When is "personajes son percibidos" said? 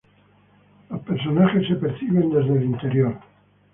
1.01-2.33